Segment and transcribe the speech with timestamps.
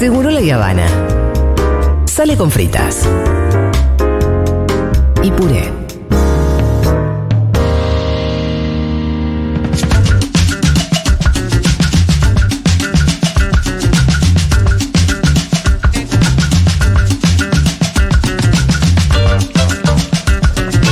[0.00, 0.86] Seguro la Habana.
[2.06, 3.06] Sale con fritas.
[5.22, 5.70] Y puré.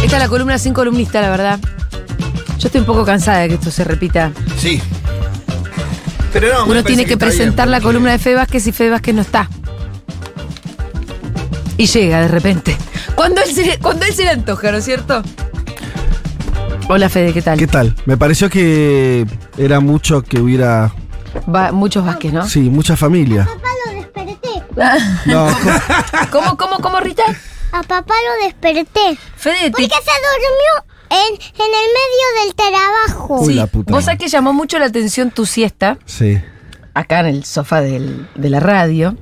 [0.03, 1.59] Esta es la columna sin columnista, la verdad.
[2.59, 4.33] Yo estoy un poco cansada de que esto se repita.
[4.59, 4.83] Sí.
[6.33, 8.73] Pero no, me Uno tiene que, bien, presentar la porque- columna de Fede Vázquez y
[8.73, 9.49] Fede Vázquez no está.
[11.77, 12.77] Y llega de repente.
[13.15, 15.23] Cuando él se, le- cuando él se le antoja, ¿no es cierto?
[16.89, 17.59] Hola Fede, ¿qué tal?
[17.59, 17.95] ¿Qué tal?
[18.07, 20.93] Me pareció que era mucho que hubiera,
[21.55, 22.47] Va- muchos Vázquez, ¿no?
[22.49, 23.45] sí, mucha familia.
[23.47, 24.39] papá lo desperté.
[25.27, 25.49] No,
[26.31, 27.25] ¿Cómo, cómo, cómo, Rita?
[27.73, 29.19] A papá lo desperté.
[29.37, 33.41] Fede, Porque te- se durmió en, en el medio del trabajo.
[33.41, 34.05] Uy, sí, la puta vos madre.
[34.05, 36.39] sabés que llamó mucho la atención tu siesta, sí.
[36.95, 39.17] acá en el sofá del- de la radio.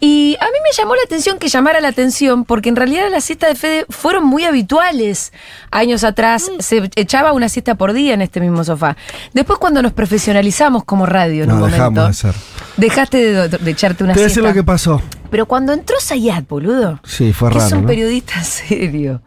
[0.00, 3.24] Y a mí me llamó la atención que llamara la atención, porque en realidad las
[3.24, 5.32] siestas de Fede fueron muy habituales.
[5.70, 8.98] Años atrás se echaba una siesta por día en este mismo sofá.
[9.32, 12.34] Después cuando nos profesionalizamos como radio en No, un dejamos momento, de hacer.
[12.76, 14.48] dejaste de, de echarte una Te voy a decir siesta.
[14.50, 15.00] lo que pasó.
[15.30, 17.76] Pero cuando entró Sayat, boludo, Sí, fue que es raro.
[17.76, 17.88] un ¿no?
[17.88, 19.22] periodista serio,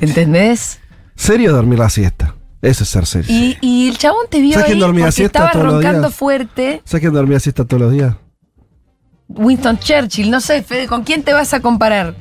[0.00, 0.80] ¿entendés?
[1.16, 2.34] Serio dormir la siesta.
[2.62, 3.26] Eso es ser serio.
[3.30, 5.74] Y, y el chabón te vio ¿Sabes ahí quién dormía porque siesta estaba todos los
[5.74, 6.14] roncando días?
[6.14, 6.82] fuerte.
[6.84, 8.14] ¿Sabes quién dormía siesta todos los días?
[9.28, 12.14] Winston Churchill, no sé, Fede, ¿con quién te vas a comparar?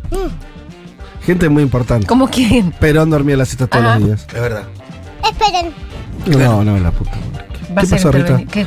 [1.26, 2.06] Gente muy importante.
[2.08, 2.72] ¿Cómo quién?
[2.74, 4.00] Perón dormía la siesta todos Ajá.
[4.00, 4.26] los días.
[4.34, 4.64] Es verdad.
[5.24, 5.74] Esperen.
[6.26, 7.12] No, no, la puta.
[7.12, 7.48] madre.
[7.82, 8.38] ¿Qué pasó, Rita?
[8.40, 8.62] interveni- ¿Qué?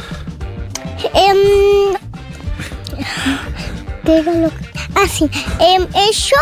[1.14, 1.96] Em,
[4.04, 4.66] ¿Qué era lo que.?
[4.94, 5.24] Ah, sí.
[5.60, 6.36] Em, eh, yo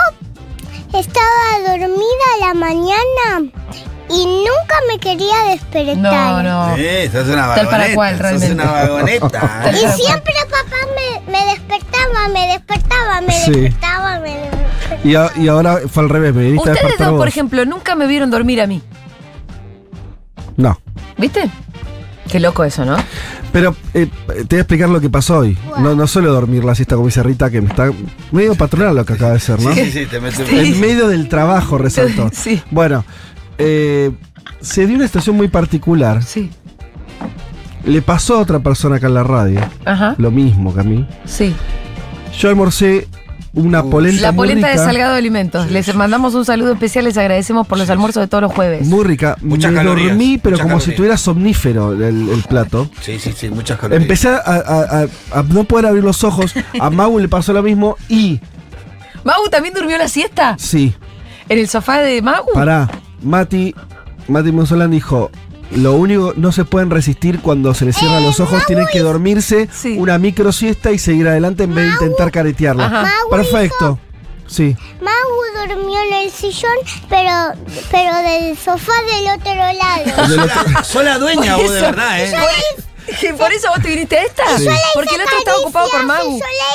[0.99, 3.51] estaba dormida a la mañana
[4.11, 5.97] y nunca me quería despertar.
[5.97, 6.77] No, no.
[6.77, 7.95] Eh, sos una Tal para vagoneta.
[7.95, 8.53] cual, sos realmente.
[8.55, 9.71] una vagoneta.
[9.73, 13.51] Y siempre papá me, me despertaba, me despertaba, me Sí.
[13.53, 15.01] despertaba, me despertaba.
[15.05, 17.19] Y, a- y ahora fue al revés, me Ustedes dos, vos.
[17.19, 18.83] por ejemplo, nunca me vieron dormir a mí.
[20.57, 20.79] No.
[21.17, 21.49] ¿Viste?
[22.31, 22.97] Qué loco eso, ¿no?
[23.55, 25.57] Pero eh, te voy a explicar lo que pasó hoy.
[25.79, 27.89] No, no suelo dormir la siesta como dice Rita, que me está
[28.33, 29.73] medio patronal lo que acaba de ser, ¿no?
[29.73, 30.49] Sí, sí, te metes.
[30.49, 30.57] Sí.
[30.59, 32.29] En medio del trabajo resaltó.
[32.33, 32.61] Sí.
[32.73, 33.05] Bueno,
[33.59, 34.11] eh,
[34.61, 36.25] se dio una situación muy particular.
[36.25, 36.51] Sí.
[37.85, 40.17] Le pasó a otra persona acá en la radio, Ajá.
[40.19, 41.07] lo mismo que a mí.
[41.25, 41.55] Sí.
[42.37, 43.07] Yo almorcé
[43.55, 45.71] una Uh, polenta La polenta de Salgado de Alimentos.
[45.71, 48.87] Les mandamos un saludo especial, les agradecemos por los almuerzos de todos los jueves.
[48.87, 49.37] Muy rica.
[49.43, 52.89] Muchas me calorías, dormí, pero como si tuviera somnífero el, el plato.
[53.01, 54.03] Sí, sí, sí, muchas calorías.
[54.03, 56.55] Empecé a, a- a- a no poder abrir los ojos.
[56.81, 58.41] A Mau le pasó lo mismo y,
[59.25, 60.57] ¿Mau también durmió la siesta?
[60.59, 60.95] sí,
[61.49, 62.45] ¿En el sofá de Mau?
[62.55, 62.91] Pará,
[63.23, 63.75] Mati,
[64.29, 65.31] Mati Monsolán dijo,
[65.75, 69.69] lo único, no se pueden resistir cuando se les cierran los ojos, tienen que dormirse
[69.73, 69.97] Sí.
[69.99, 73.09] una micro siesta y seguir adelante en vez de intentar caretearla.
[73.31, 73.99] Perfecto.
[74.47, 74.77] Sí.
[75.01, 76.77] Mau durmió en el sillón,
[77.09, 77.31] pero,
[77.91, 80.85] pero del sofá del otro lado.
[80.85, 82.33] Sos la dueña vos, de verdad, ¿eh?
[83.21, 84.59] ¿Que ¿Por eso vos te viniste a esta?
[84.59, 84.67] Sí.
[84.95, 86.33] Porque el otro estaba ocupado por y Yo le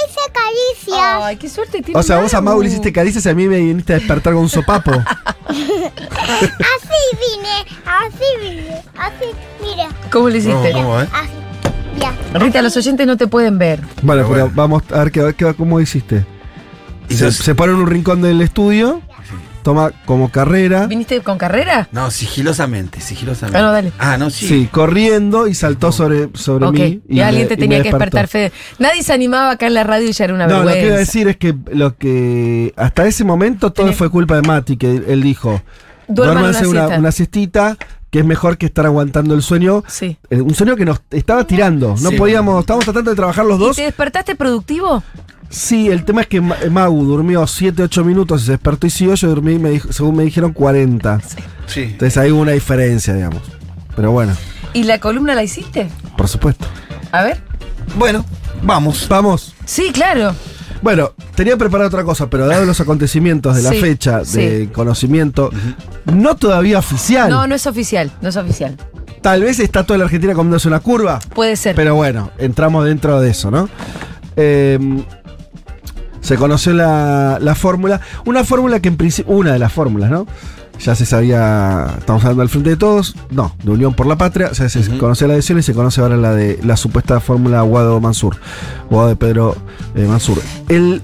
[0.08, 1.22] hice caricias.
[1.24, 3.48] Ay, qué suerte tiene O sea, vos a Mau le hiciste caricias y a mí
[3.48, 4.92] me viniste a despertar con un sopapo.
[5.50, 9.26] Así vine, así vine, así,
[9.62, 10.72] mira, ¿Cómo le hiciste?
[10.72, 11.08] ¿Cómo, cómo, eh?
[11.12, 11.32] así.
[12.00, 12.14] Ya.
[12.40, 13.82] Rita, los oyentes no te pueden ver.
[14.04, 16.26] Bueno, Pero vamos a ver qué, qué- cómo hiciste.
[17.10, 19.02] Se, se pone en un rincón del estudio,
[19.64, 21.88] toma como carrera, ¿Viniste con carrera?
[21.92, 23.58] No, sigilosamente, sigilosamente.
[23.58, 23.92] Ah, no, dale.
[24.00, 24.48] Ah, no, sí.
[24.48, 27.02] sí, corriendo y saltó sobre, sobre mí.
[27.08, 28.52] Y, alguien me- te y tenía que despertar, Fede.
[28.80, 30.88] Nadie se animaba acá en la radio y ya era una No, lo que vergüenza.
[30.88, 34.78] iba a decir es que lo que hasta ese momento todo fue culpa de Mati,
[34.78, 35.62] que él dijo,
[36.08, 37.00] duérmanse una una, siesta".
[37.00, 37.78] una siestita,
[38.10, 39.84] que es mejor que estar aguantando el sueño.
[39.88, 40.18] Sí.
[40.32, 41.90] Eh, Un sueño que nos estaba tirando.
[42.02, 42.18] No Sí.
[42.18, 43.76] podíamos, estábamos tratando de trabajar los ¿Y dos.
[43.76, 45.04] te despertaste productivo?
[45.50, 48.90] Sí, el tema es que Ma- Mau durmió 7, 8 minutos y se despertó y
[48.90, 49.16] siguió.
[49.16, 51.20] Yo dormí, me dijo- según me dijeron, 40.
[51.66, 51.82] Sí.
[51.82, 53.42] Entonces ahí hubo una diferencia, digamos.
[53.96, 54.34] Pero bueno,
[54.74, 55.90] ¿Y la columna la hiciste?
[56.16, 56.66] por supuesto.
[57.12, 57.42] A ver.
[57.98, 58.24] Bueno,
[58.62, 59.08] vamos.
[59.10, 59.56] Vamos.
[59.66, 60.36] Sí, claro.
[60.82, 64.68] Bueno, tenía preparado otra cosa, pero dado los acontecimientos de la Sí, fecha de sí.
[64.72, 65.50] conocimiento,
[66.06, 67.30] no todavía oficial.
[67.30, 68.78] No, no es oficial, no es oficial.
[69.22, 71.76] Tal vez está toda la Argentina comiéndose una curva, Puede ser.
[71.76, 73.68] pero bueno, entramos dentro de eso, ¿no?
[74.38, 74.80] Eh,
[76.22, 80.26] se conoció la, la fórmula, una fórmula que en principio, una de las fórmulas, ¿no?
[80.80, 84.48] Ya se sabía, estamos hablando del Frente de Todos, no, de Unión por la Patria,
[84.50, 84.98] o sea, se Ujú.
[84.98, 88.38] conoció la adhesión y se conoce ahora la de la supuesta fórmula Guado Mansur,
[88.90, 89.58] Guado de Pedro
[89.96, 90.42] eh, Mansur.
[90.70, 91.02] El,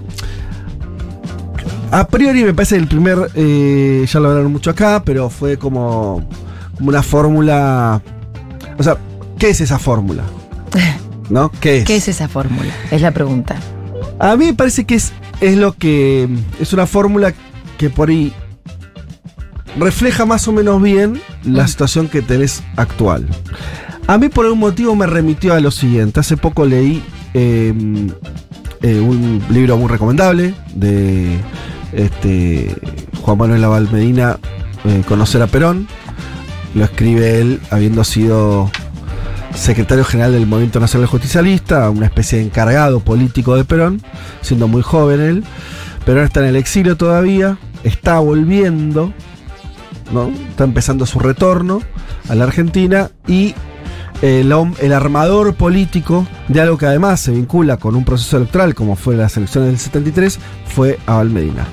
[1.91, 6.25] a priori me parece el primer, eh, ya lo hablaron mucho acá, pero fue como,
[6.77, 8.01] como una fórmula,
[8.77, 8.97] o sea,
[9.37, 10.23] ¿qué es esa fórmula?
[11.29, 11.51] ¿No?
[11.59, 11.85] ¿Qué es?
[11.85, 12.71] ¿Qué es esa fórmula?
[12.91, 13.57] Es la pregunta.
[14.19, 16.27] A mí me parece que es, es lo que.
[16.59, 17.33] Es una fórmula
[17.77, 18.33] que por ahí
[19.77, 21.67] refleja más o menos bien la Mm.
[21.67, 23.27] situación que tenés actual.
[24.07, 26.19] A mí por algún motivo me remitió a lo siguiente.
[26.19, 27.03] Hace poco leí
[27.33, 27.73] eh,
[28.81, 31.37] eh, un libro muy recomendable de
[31.91, 32.73] este,
[33.21, 34.37] Juan Manuel Laval Medina,
[34.85, 35.87] eh, Conocer a Perón.
[36.75, 38.69] Lo escribe él habiendo sido
[39.55, 44.01] secretario general del Movimiento Nacional Justicialista, una especie de encargado político de Perón,
[44.41, 45.43] siendo muy joven él.
[46.05, 49.11] Perón está en el exilio todavía, está volviendo,
[50.13, 50.29] ¿no?
[50.49, 51.81] Está empezando su retorno
[52.29, 53.55] a la Argentina y
[54.21, 58.73] el, hom- el armador político de algo que además se vincula con un proceso electoral
[58.75, 61.65] como fue las elecciones del 73 fue Abel Medina.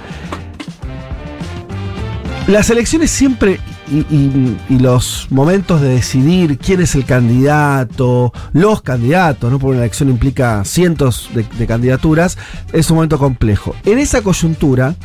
[2.48, 3.60] Las elecciones siempre
[3.92, 9.58] y, los momentos de decidir quién es el candidato, los candidatos, ¿no?
[9.58, 12.38] Porque una elección implica cientos de, candidaturas,
[12.72, 13.76] es un momento complejo.
[13.84, 14.96] En esa coyuntura,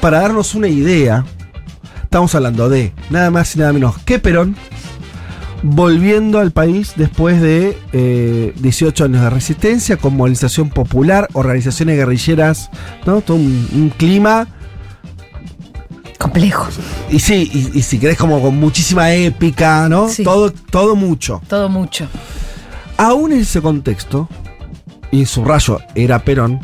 [0.00, 1.24] para darnos una idea,
[2.02, 4.56] estamos hablando de nada más y nada menos que Perón
[5.62, 12.70] volviendo al país después de eh, 18 años de resistencia, con movilización popular, organizaciones guerrilleras,
[13.04, 13.20] ¿no?
[13.20, 14.48] Todo un clima
[16.20, 16.68] Complejo.
[17.10, 20.06] y sí, y, y si querés como con muchísima épica, ¿no?
[20.10, 20.22] Sí.
[20.22, 21.40] Todo, todo mucho.
[21.48, 22.06] Todo mucho.
[22.98, 24.28] Aún en ese contexto,
[25.10, 26.60] y subrayo, era Perón,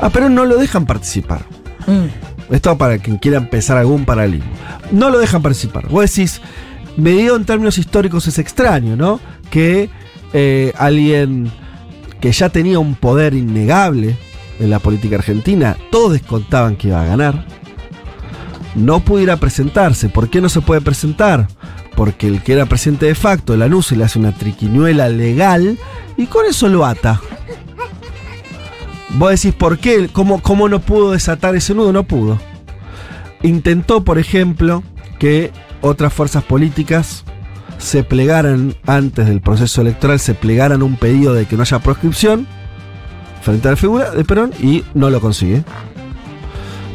[0.00, 1.44] a Perón no lo dejan participar.
[1.86, 2.54] Mm.
[2.54, 4.50] Esto para quien quiera empezar algún paralelismo.
[4.90, 5.88] No lo dejan participar.
[5.88, 6.40] Vos decís,
[6.96, 9.20] medido en términos históricos es extraño, ¿no?
[9.50, 9.90] Que
[10.32, 11.52] eh, alguien
[12.20, 14.16] que ya tenía un poder innegable
[14.60, 17.46] en la política argentina, todos descontaban que iba a ganar,
[18.74, 20.08] no pudiera presentarse.
[20.08, 21.48] ¿Por qué no se puede presentar?
[21.96, 25.78] Porque el que era presidente de facto, Lanús, le hace una triquiñuela legal
[26.16, 27.20] y con eso lo ata.
[29.10, 30.08] Vos decís, ¿por qué?
[30.12, 31.92] ¿Cómo, ¿Cómo no pudo desatar ese nudo?
[31.92, 32.38] No pudo.
[33.42, 34.82] Intentó, por ejemplo,
[35.18, 37.24] que otras fuerzas políticas
[37.78, 42.46] se plegaran antes del proceso electoral, se plegaran un pedido de que no haya proscripción
[43.42, 45.62] frente a la figura de Perón y no lo consigue.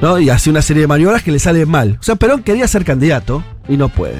[0.01, 0.17] ¿No?
[0.19, 1.97] Y hace una serie de maniobras que le salen mal.
[1.99, 4.19] O sea, Perón quería ser candidato y no puede.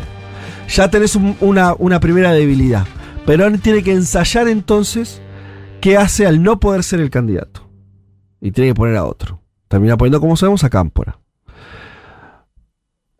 [0.67, 2.85] Ya tenés un- una, una primera debilidad.
[3.25, 5.21] Perón tiene que ensayar entonces
[5.81, 7.69] qué hace al no poder ser el candidato.
[8.41, 9.41] Y tiene que poner a otro.
[9.67, 11.19] Termina poniendo, como sabemos, a Cámpora.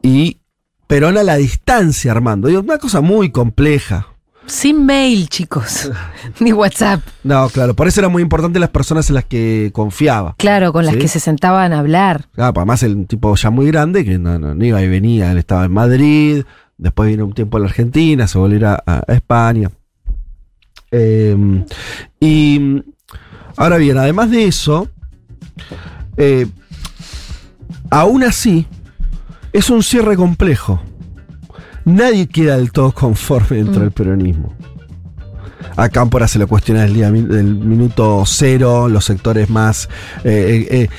[0.02, 0.42] Y
[0.88, 2.48] Perón a la distancia, Armando.
[2.48, 4.08] Digo, una cosa muy compleja.
[4.50, 5.92] Sin mail, chicos.
[6.40, 7.02] Ni WhatsApp.
[7.24, 10.36] No, claro, por eso era muy importante las personas en las que confiaba.
[10.38, 11.02] Claro, con las Sí.
[11.02, 12.26] que se sentaban a hablar.
[12.34, 15.32] Claro, además el tipo ya muy grande que no, no, no iba y venía.
[15.32, 16.44] Él estaba en Madrid,
[16.78, 19.70] después vino un tiempo a la Argentina, se volvió a, ir a- a España.
[20.92, 21.64] Eh,
[22.20, 22.84] y
[23.56, 24.90] ahora bien, además de eso,
[26.18, 26.48] eh,
[27.92, 28.66] aún así,
[29.54, 30.82] es un cierre complejo.
[31.86, 33.84] Nadie queda del todo conforme dentro Mm.
[33.84, 34.54] del peronismo.
[35.76, 39.88] A Cámpora se le cuestiona el día del minuto cero, los sectores más.
[40.24, 40.90] eh, eh, eh,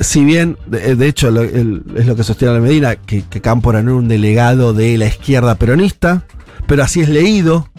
[0.00, 3.40] si bien, de, de hecho, lo- el- es lo que sostiene la Medina, que, que
[3.40, 6.24] Cámpora no era un delegado de la izquierda peronista,
[6.66, 7.69] pero así es leído.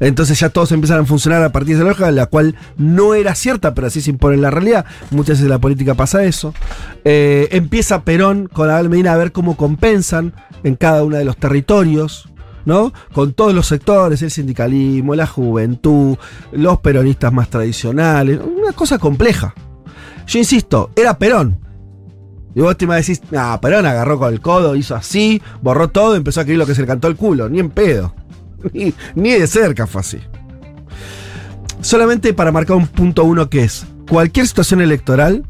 [0.00, 3.34] Entonces ya todos empiezan a funcionar a partir de esa lógica, la cual no era
[3.34, 4.84] cierta, pero así se impone en la realidad.
[5.10, 6.54] Muchas veces la política pasa eso.
[7.04, 11.36] Eh, empieza Perón con Abel Medina a ver cómo compensan en cada uno de los
[11.36, 12.28] territorios,
[12.64, 12.92] ¿no?
[13.12, 16.16] Con todos los sectores, el sindicalismo, la juventud,
[16.52, 19.54] los peronistas más tradicionales, una cosa compleja.
[20.26, 21.60] Yo insisto, era Perón.
[22.54, 26.40] Y vos te decís, ah, Perón agarró con el codo, hizo así, borró todo, empezó
[26.40, 28.14] a escribir lo que se le cantó el culo, ni en pedo.
[29.14, 30.18] Ni, de cerca fue así.
[31.80, 35.44] Solamente para marcar un punto uno que es, cualquier situación electoral,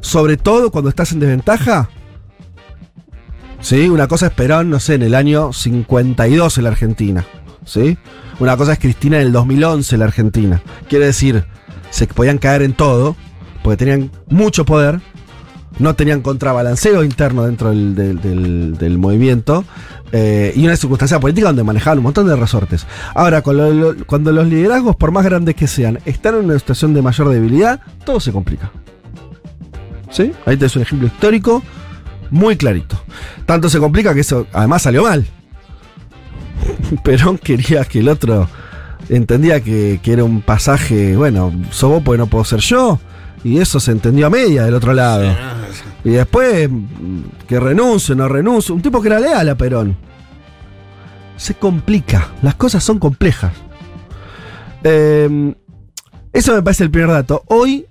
[0.00, 1.90] sobre todo cuando estás en desventaja,
[3.60, 3.88] ¿sí?
[3.88, 7.26] Una cosa es Perón, no sé, en el año 52 en la Argentina,
[7.64, 7.98] ¿sí?
[8.38, 10.62] Una cosa es Cristina en el 2011 en la Argentina.
[10.88, 11.44] Quiere decir,
[11.90, 13.16] se podían caer en todo,
[13.62, 15.00] porque tenían mucho poder,
[15.82, 19.64] no tenían contrabalanceo interno dentro del, movimiento
[20.12, 22.86] eh, y una circunstancia política donde manejaban un montón de resortes.
[23.14, 27.28] Ahora, cuando los liderazgos, por más grandes que sean, están en una situación de mayor
[27.30, 28.70] debilidad, todo se complica.
[30.10, 30.32] ¿Sí?
[30.46, 31.62] Ahí tenés un ejemplo histórico
[32.30, 33.02] muy clarito.
[33.44, 35.26] Tanto se complica que eso además salió mal.
[37.02, 38.48] Perón quería que el otro
[39.08, 43.00] entendía que, que era un pasaje, bueno, sos vos porque no puedo ser yo.
[43.44, 45.34] Y eso se entendió a media del otro lado.
[46.04, 48.74] Y después, mm, que renuncie, no renuncie.
[48.74, 49.96] Un tipo que era leal a Perón.
[51.36, 52.28] Se complica.
[52.42, 53.52] Las cosas son complejas.
[54.84, 55.54] Eh,
[56.32, 57.42] Eso me parece el primer dato.
[57.46, 57.86] Hoy,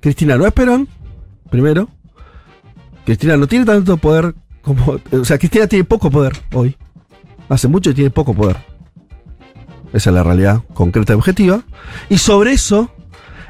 [0.00, 0.88] Cristina no es Perón,
[1.48, 1.88] primero.
[3.04, 4.98] Cristina no tiene tanto poder como.
[5.12, 6.76] O sea, Cristina tiene poco poder hoy.
[7.48, 8.56] Hace mucho que tiene poco poder.
[9.92, 11.62] Esa es la realidad concreta y objetiva.
[12.08, 12.90] Y sobre eso,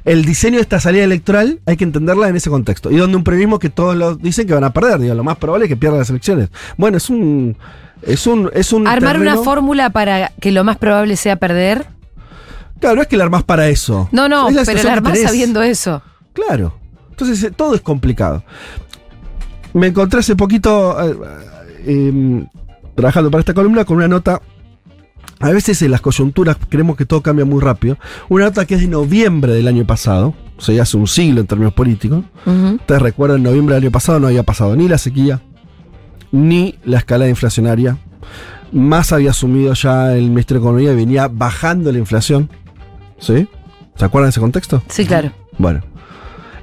[0.07, 2.93] el diseño de esta salida electoral hay que entenderla en ese contexto.
[2.93, 5.37] Y donde un periodismo que todos lo dicen que van a perder, digo, lo más
[5.37, 6.49] probable es que pierdan las elecciones.
[6.77, 7.57] Bueno, es un.
[8.03, 8.49] Es un.
[8.55, 11.87] Es un Armar una fórmula para que lo más probable sea perder.
[12.79, 14.09] Claro, no es que la armás para eso.
[14.13, 16.03] No, no, Es pero la armás sabiendo eso.
[16.33, 16.79] Claro.
[17.11, 18.45] Entonces eh, todo es complicado.
[19.73, 21.17] Me encontré hace poquito eh,
[21.85, 22.47] eh,
[22.95, 24.41] trabajando para esta columna con una nota.
[25.39, 27.99] A veces en las coyunturas creemos que todo cambia muy rápido.
[28.29, 31.41] Una nota que es de noviembre del año pasado, o sea, ya hace un siglo
[31.41, 32.25] en términos políticos.
[32.47, 32.77] Ujú.
[32.77, 35.43] Ustedes recuerdan, en noviembre del año pasado no había pasado ni la sequía,
[36.33, 37.99] ni la escalada inflacionaria.
[38.73, 42.51] Más había asumido ya el Ministerio de Economía y venía bajando la inflación.
[43.19, 43.47] ¿Sí?
[43.95, 44.83] ¿Se acuerdan de ese contexto?
[44.89, 45.33] Sí, claro.
[45.59, 45.83] Bueno.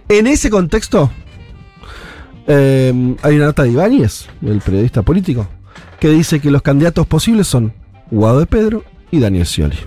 [0.09, 1.09] En ese contexto,
[2.47, 5.47] eh, hay una nota de Ibáñez, el periodista político,
[5.99, 7.73] que dice que los candidatos posibles son
[8.11, 9.77] Guado de Pedro y Daniel Scioli.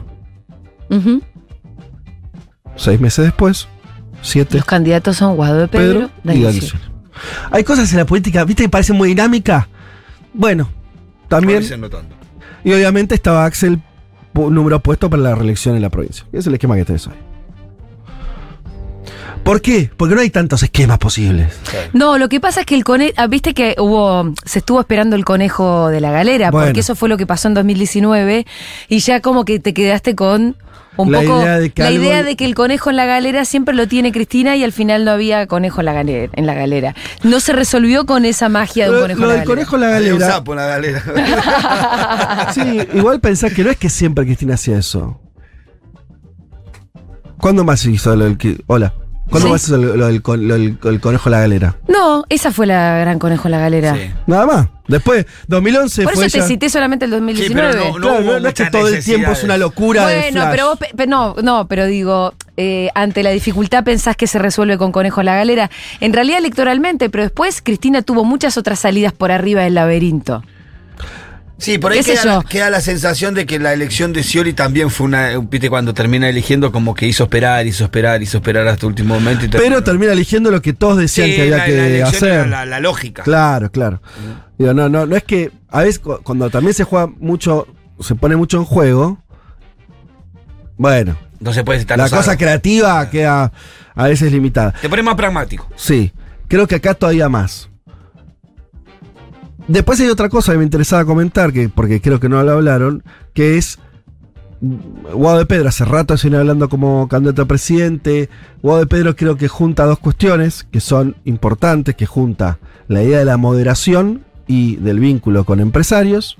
[2.77, 3.69] Seis meses después,
[4.23, 6.85] siete, Los candidatos son Guado de Pedro, Pedro y Daniel Scioli.
[7.51, 9.67] Hay cosas en la política, viste, que parecen muy dinámicas.
[10.35, 10.69] Bueno,
[11.29, 11.61] también.
[11.61, 12.15] Dicen no tanto.
[12.65, 13.81] Y obviamente estaba Axel,
[14.35, 16.27] número puesto para la reelección en la provincia.
[16.29, 17.15] Ese es el esquema que tenés hoy.
[19.47, 19.89] ¿Por qué?
[19.97, 21.53] Porque no hay tantos esquemas posibles.
[21.93, 25.25] No, lo que pasa es que el conejo, viste que hubo, se estuvo esperando el
[25.25, 26.67] conejo de la galera, Bueno.
[26.67, 28.45] porque eso fue lo que pasó en 2019
[28.89, 30.57] y ya como que te quedaste con
[30.97, 33.05] un La poco idea de que la algo- idea de que el conejo en la
[33.07, 36.33] galera siempre lo tiene Cristina y al final no había conejo en la galera.
[36.35, 36.95] En la galera.
[37.23, 39.67] No se resolvió con esa magia de un conejo lo en la del galera.
[39.67, 40.37] conejo en la Había un galera.
[40.39, 41.03] sapo en la galera.
[42.53, 45.21] Sí, igual pensás que no es que siempre Cristina hacía eso.
[47.39, 48.95] ¿Cuándo más hizo lo del que- Hola.
[49.31, 49.53] ¿Cuándo Sí.
[49.53, 51.77] más hizo lo, lo del, con- lo del- el conejo en la galera?
[51.89, 53.95] No, esa fue la gran conejo en la galera.
[53.95, 54.11] Sí.
[54.27, 54.67] Nada más.
[54.89, 57.73] Después, 2011 Por fue eso te ella- cité solamente el Sí, 2019.
[57.73, 59.55] pero no, no Claro, hubo no, no es que muchas todo el tiempo es una
[59.57, 59.61] necesidades.
[59.61, 60.51] locura de Bueno, flash.
[60.53, 64.39] pero vos, pe- pe- no, no, pero digo, eh, ante la dificultad pensás que se
[64.39, 65.71] resuelve con conejo en la galera.
[66.01, 70.45] En realidad electoralmente, pero después Cristina tuvo muchas otras salidas por arriba del laberinto.
[71.59, 74.91] Sí, por ahí ¿Qué sé queda, la sensación de que la elección de Scioli también
[74.91, 75.39] fue una.
[75.39, 79.15] Viste, cuando termina eligiendo, como que hizo esperar, hizo esperar, hizo esperar hasta el último
[79.15, 79.47] momento.
[79.47, 82.15] Y Pero termina eligiendo lo que todos decían Sí, que había la- que la elección
[82.17, 82.33] hacer.
[82.33, 83.23] era La, la lógica.
[83.23, 84.03] Claro, claro.
[84.59, 87.67] Digo, no, no, no es que a veces cu- cuando también se juega mucho,
[88.01, 89.23] se pone mucho en juego.
[90.77, 93.51] Bueno, No se puede estar la cosa creativa queda
[93.95, 94.73] a veces limitada.
[94.81, 95.67] Te pone más pragmático.
[95.75, 96.13] Sí,
[96.49, 97.71] creo que acá todavía más.
[99.69, 103.03] Después hay otra cosa que me interesaba comentar, que, porque creo que no lo hablaron,
[103.35, 103.79] que es
[104.61, 108.29] mm, Guado de Pedro, hace rato viene hablando como candidato a presidente.
[108.63, 113.19] Guado de Pedro creo que junta dos cuestiones que son importantes, que junta la idea
[113.19, 116.37] de la moderación y del vínculo con empresarios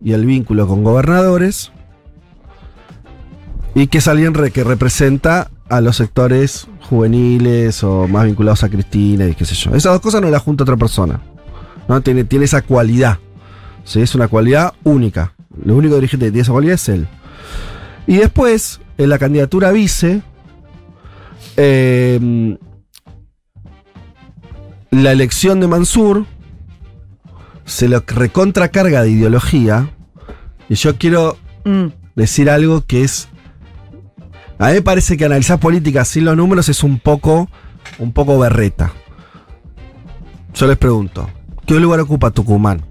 [0.00, 1.72] y el vínculo con gobernadores.
[3.74, 9.26] Y que es alguien que representa a los sectores juveniles o más vinculados a Cristina
[9.26, 9.70] y qué sé yo.
[9.74, 11.20] Esas dos cosas no las junta otra persona.
[11.88, 12.00] ¿No?
[12.00, 13.18] Tiene, tiene esa cualidad.
[13.84, 14.00] ¿sí?
[14.00, 15.34] Es una cualidad única.
[15.64, 17.06] Lo único dirigente que tiene esa cualidad es él.
[18.06, 20.22] Y después, en la candidatura vice,
[21.56, 22.56] eh,
[24.90, 26.26] la elección de Mansur
[27.64, 29.90] se lo recontracarga de ideología.
[30.68, 31.86] Y yo quiero Mm.
[32.16, 33.28] decir algo que es.
[34.58, 37.48] A mí me parece que analizar política sin los números es un poco.
[37.98, 38.92] un poco berreta.
[40.54, 41.28] Yo les pregunto,
[41.66, 42.82] ¿qué lugar ocupa Tucumán?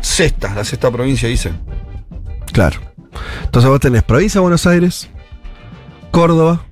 [0.00, 1.58] Sexta, la sexta provincia, dicen.
[2.52, 2.80] Claro.
[3.44, 5.08] Entonces vos tenés provincia de Buenos Aires,
[6.10, 6.64] Córdoba,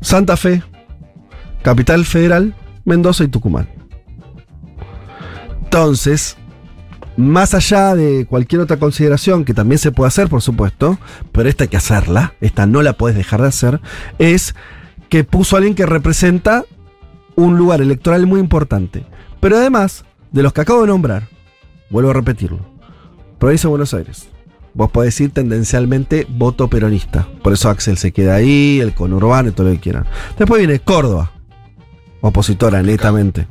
[0.00, 0.62] Santa Fe,
[1.62, 3.68] Capital Federal, Mendoza y Tucumán.
[5.64, 6.36] Entonces,
[7.16, 10.98] más allá de cualquier otra consideración que también se puede hacer, por supuesto,
[11.32, 13.80] pero esta hay que hacerla, esta no la puedes dejar de hacer,
[14.18, 14.54] es
[15.08, 16.64] que puso a alguien que representa
[17.34, 19.04] un lugar electoral muy importante.
[19.40, 21.28] Pero además, de los que acabo de nombrar,
[21.90, 22.60] vuelvo a repetirlo,
[23.38, 24.28] provincia de Buenos Aires.
[24.74, 27.26] Vos podés ir tendencialmente voto peronista.
[27.42, 30.06] Por eso Axel se queda ahí, el conurbano y todo lo que quieran.
[30.38, 31.32] Después viene Córdoba,
[32.20, 33.48] opositora netamente.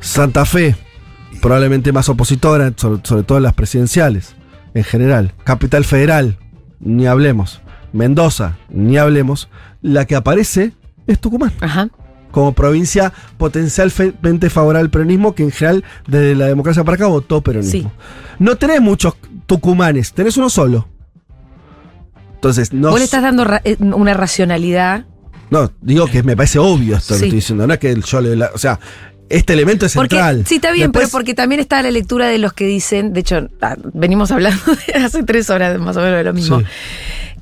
[0.00, 0.76] Santa Fe,
[1.40, 4.34] probablemente más opositora, sobre, sobre todo en las presidenciales,
[4.74, 5.32] en general.
[5.44, 6.38] Capital Federal,
[6.80, 7.62] ni hablemos.
[7.92, 9.48] Mendoza, ni hablemos.
[9.80, 10.72] La que aparece
[11.06, 11.88] es Tucumán Ajá.
[12.36, 17.40] Como provincia potencialmente favorable al peronismo, que en general desde la democracia para acá votó
[17.40, 17.90] peronismo.
[17.90, 17.96] Sí.
[18.38, 19.14] No tenés muchos
[19.46, 20.86] tucumanes, tenés uno solo.
[22.34, 22.90] Entonces, no.
[22.90, 25.06] Vos le estás dando ra- eh, una racionalidad.
[25.48, 27.20] No, digo que me parece obvio esto Sí.
[27.20, 27.66] que estoy diciendo.
[27.66, 28.36] No es que yo le.
[28.36, 28.78] la- o sea,
[29.30, 30.44] este elemento es Porque, central.
[30.46, 33.20] sí, está bien, Después- pero porque también está la lectura de los que dicen, de
[33.20, 36.60] hecho, ah, venimos hablando de hace tres horas más o menos de lo mismo.
[36.60, 36.66] Sí.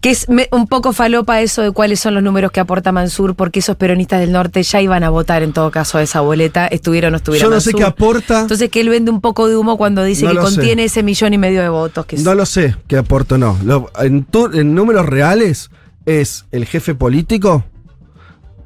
[0.04, 3.60] Que es un poco falopa eso de cuáles son los números que aporta Mansur, porque
[3.60, 7.08] esos peronistas del norte ya iban a votar en todo caso a esa boleta, estuviera
[7.08, 8.42] o no estuviera Yo no sé qué aporta.
[8.42, 10.42] Entonces que él vende un poco de humo cuando dice No que sé.
[10.42, 12.04] contiene ese millón y medio de votos.
[12.04, 13.58] Que No lo sé qué aporta o no.
[13.64, 15.70] Lo- en, tu- en números reales,
[16.04, 17.64] es el jefe político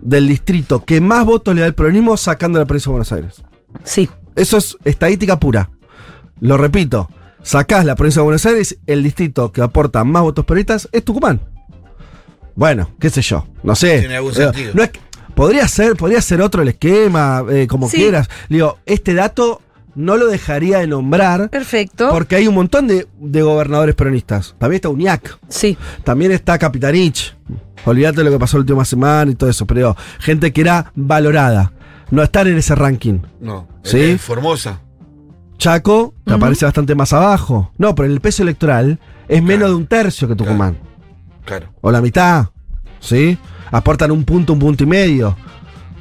[0.00, 3.34] del distrito que más votos le da al peronismo sacando la provincia de Buenos Aires.
[3.84, 5.70] Sí, Eso es estadística pura.
[6.40, 7.08] Lo repito.
[7.48, 11.40] Sacás la provincia de Buenos Aires, el distrito que aporta más votos peronistas es Tucumán.
[12.54, 13.46] Bueno, qué sé yo.
[13.62, 14.00] No sé.
[14.00, 14.72] Tiene algún Eh, sentido.
[14.74, 15.00] no es que-
[15.34, 17.96] podría ser, podría ser otro el esquema, eh, como Sí.
[17.96, 18.28] quieras.
[18.50, 19.62] Digo, este dato
[19.94, 22.10] no lo dejaría de nombrar perfecto.
[22.10, 24.54] porque hay un montón de, de gobernadores peronistas.
[24.58, 25.38] También está Uñac.
[25.48, 27.34] Sí, También está Capitanich.
[27.86, 29.64] Olvídate de lo que pasó la última semana y todo eso.
[29.64, 31.72] Pero digo, gente que era valorada.
[32.10, 33.20] No estar en ese ranking.
[33.40, 33.66] No.
[33.84, 33.98] ¿Sí?
[34.00, 34.82] Eh, Formosa.
[35.58, 37.72] Chaco te aparece bastante más abajo.
[37.78, 38.98] No, pero el peso electoral
[39.28, 40.78] es menos de un tercio que Tucumán.
[41.44, 41.68] Claro.
[41.80, 42.46] O la mitad.
[43.00, 43.36] ¿Sí?
[43.70, 45.36] Aportan un punto, un punto y medio.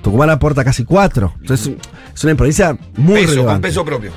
[0.02, 1.34] Tucumán aporta casi cuatro.
[1.42, 1.74] Entonces
[2.14, 4.12] es una provincia muy peso, con peso propio.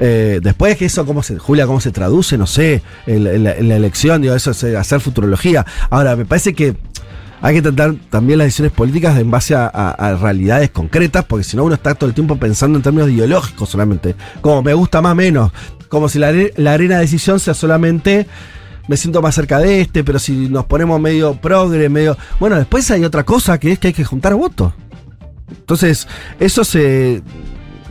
[0.00, 3.44] Eh, después que eso, cómo se, Julia, cómo se traduce, no sé, en, la- en
[3.44, 5.64] la, en la elección, digo, eso es hacer futurología.
[5.90, 6.76] Ahora, me parece que
[7.40, 11.44] hay que tratar también las decisiones políticas en base a, a- a realidades concretas, porque
[11.44, 15.02] si no uno está todo el tiempo pensando en términos ideológicos solamente, como me gusta
[15.02, 15.52] más menos,
[15.88, 18.26] como si la, are- la arena de decisión sea solamente
[18.86, 22.18] me siento más cerca de este, pero si nos ponemos medio progre, medio...
[22.38, 24.74] Bueno, después hay otra cosa que es que hay que juntar votos.
[25.50, 26.06] Entonces,
[26.38, 27.22] eso se...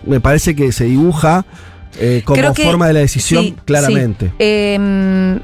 [0.06, 1.46] Me parece que se dibuja
[2.00, 4.28] eh, como que- forma de la decisión sí, claramente.
[4.28, 4.34] sí.
[4.38, 5.40] Eh,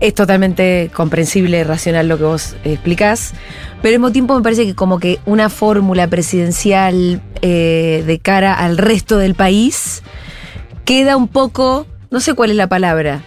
[0.00, 3.32] es totalmente comprensible, racional lo que vos explicás,
[3.82, 8.54] pero al mismo tiempo me parece que como que una fórmula presidencial eh, de cara
[8.54, 10.02] al resto del país
[10.84, 13.22] queda un poco, no sé cuál es la palabra.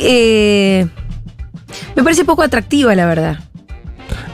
[0.00, 0.86] Eh,
[1.96, 3.38] me parece poco atractiva, la verdad.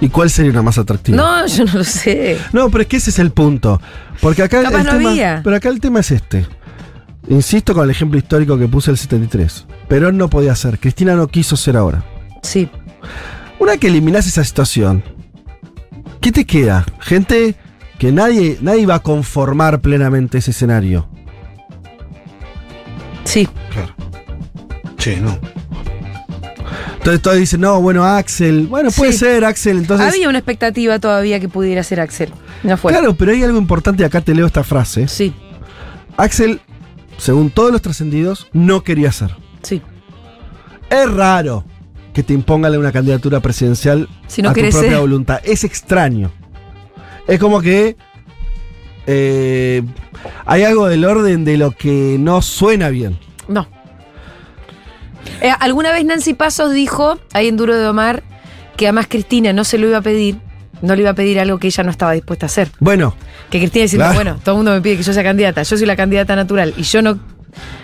[0.01, 1.17] ¿Y cuál sería una más atractiva?
[1.17, 2.38] No, yo no lo sé.
[2.53, 3.81] No, pero es que ese es el punto.
[4.21, 5.40] Porque acá Capaz el no tema, había.
[5.43, 6.47] Pero acá el tema es este.
[7.29, 9.67] Insisto con el ejemplo histórico que puse el 73.
[9.89, 12.05] Perón no podía ser, Cristina no quiso ser ahora.
[12.43, 12.69] Sí.
[13.59, 15.03] Una que eliminás esa situación,
[16.21, 16.85] ¿qué te queda?
[17.01, 17.55] Gente
[17.99, 21.09] que nadie, nadie va a conformar plenamente ese escenario.
[23.25, 23.49] Sí.
[23.73, 23.95] Claro.
[24.99, 25.39] Sí, no.
[26.99, 28.67] Entonces todos dicen, no, bueno, Axel.
[28.67, 29.19] Bueno, puede Sí.
[29.19, 30.07] ser Axel, entonces.
[30.07, 32.31] Había una expectativa todavía que pudiera ser Axel.
[32.63, 32.93] No fue.
[32.93, 35.07] Claro, pero hay algo importante, acá te leo esta frase.
[35.09, 35.35] Sí,
[36.17, 36.61] Axel,
[37.18, 39.35] según todos los trascendidos, no quería ser.
[39.62, 39.81] sí.
[40.90, 41.64] Es raro
[42.12, 45.00] que te impongan una candidatura presidencial Si no a tu propia ser.
[45.00, 45.40] voluntad.
[45.42, 46.31] Es extraño.
[47.27, 47.96] Es como que
[49.07, 49.83] eh,
[50.46, 53.18] hay algo del orden de lo que no suena bien.
[53.48, 53.66] No.
[55.40, 58.22] Eh, Alguna vez Nancy Pasos dijo, ahí en Duro de Omar,
[58.77, 60.38] que además Cristina no se lo iba a pedir,
[60.85, 62.70] no le iba a pedir algo que ella no estaba dispuesta a hacer.
[62.81, 63.14] Bueno,
[63.51, 64.14] Que Cristina diciendo, Claro.
[64.16, 66.75] bueno, todo el mundo me pide que yo sea candidata, yo soy la candidata natural
[66.77, 67.18] y yo no...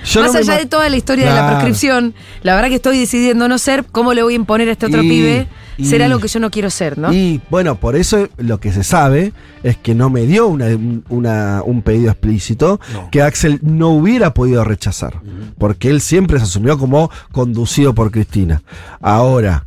[0.05, 1.53] yo más no allá de toda la historia de la Claro.
[1.57, 4.87] proscripción, la verdad que estoy decidiendo no ser, ¿cómo le voy a imponer a este
[4.87, 7.13] otro Y- pibe y- ser algo que yo no quiero ser, ¿no?
[7.13, 9.33] Y bueno, por eso lo que se sabe
[9.63, 10.67] es que no me dio una-
[11.09, 13.09] una- un pedido explícito No.
[13.11, 15.21] que Axel no hubiera podido rechazar.
[15.57, 18.63] Porque él siempre se asumió como conducido por Cristina.
[19.01, 19.67] Ahora,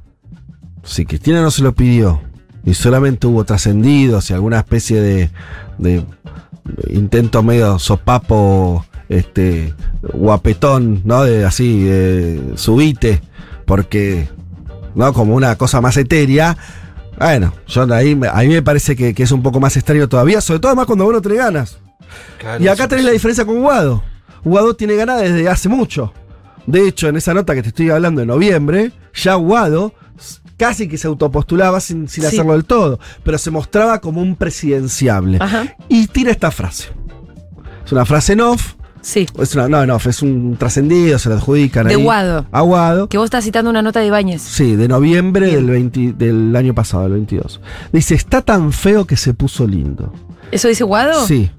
[0.84, 2.22] si Cristina no se lo pidió
[2.66, 5.30] y solamente hubo trascendidos y alguna especie de,
[5.78, 6.04] de
[6.90, 11.24] intento medio sopapo, este, guapetón, ¿no?
[11.24, 13.22] De así, de subite,
[13.66, 14.30] porque,
[14.96, 15.14] ¿no?
[15.14, 16.58] Como una cosa más etérea.
[17.20, 20.08] Bueno, yo de ahí, a mí me parece que, que es un poco más extraño
[20.08, 21.78] todavía, sobre todo más cuando vos no tenés ganas.
[22.40, 24.04] Claro, Y acá tenés la diferencia con Guado.
[24.44, 26.14] Guado tiene ganas desde hace mucho.
[26.66, 29.94] De hecho, en esa nota que te estoy hablando de noviembre, ya Guado
[30.58, 32.28] casi que se autopostulaba sin, sin Sí.
[32.28, 35.38] hacerlo del todo, pero se mostraba como un presidenciable.
[35.42, 35.76] Ajá.
[35.90, 36.90] Y tira esta frase.
[37.86, 38.74] Es una frase en off.
[39.02, 39.28] Sí.
[39.38, 42.02] Es una, no, es un trascendido, se la adjudican De ahí.
[42.04, 42.46] Guado.
[42.54, 43.10] A Guado.
[43.10, 44.42] Que vos estás citando una nota de Ibáñez.
[44.42, 45.58] Sí, de noviembre Bien.
[45.58, 47.60] del, 20 del año pasado, del 22.
[47.92, 50.14] Dice, está tan feo que se puso lindo.
[50.52, 51.28] ¿Eso dice Guado?
[51.28, 51.52] Sí.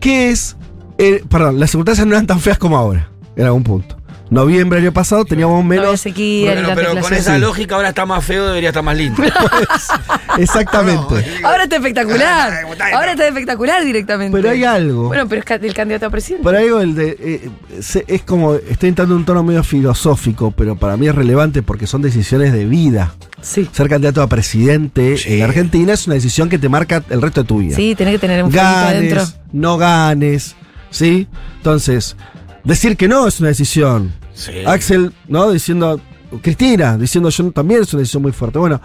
[0.00, 0.56] ¿Qué es?
[0.98, 3.96] eh, perdón, las circunstancias no eran tan feas como ahora, en algún punto.
[4.30, 6.00] Noviembre del año pasado teníamos No menos.
[6.00, 7.40] sequía, ni Bueno, pero con esa Sí.
[7.40, 9.22] lógica ahora está más feo, debería estar más lindo.
[10.38, 11.24] Exactamente.
[11.42, 12.64] Ahora está espectacular.
[12.80, 14.36] Ah, Ahora está espectacular directamente.
[14.36, 15.08] Pero hay algo.
[15.08, 16.42] Bueno, pero es el candidato a presidente.
[16.44, 20.50] Por algo el de, eh, se- es como, estoy entrando en un tono medio filosófico,
[20.52, 23.14] pero para mí es relevante porque son decisiones de vida.
[23.42, 23.68] Sí.
[23.72, 25.34] Ser candidato a presidente Sí.
[25.34, 27.74] en Argentina es una decisión que te marca el resto de tu vida.
[27.76, 29.16] Sí, tenés que tener un fueguito adentro.
[29.20, 30.56] ganes, no ganes,
[30.90, 31.26] ¿sí?
[31.56, 32.16] Entonces,
[32.64, 34.12] decir que no es una decisión.
[34.34, 34.52] Sí.
[34.66, 35.50] Axel, ¿no?
[35.50, 36.00] Diciendo,
[36.42, 38.58] Cristina, diciendo yo también es una decisión muy fuerte.
[38.58, 38.80] Bueno,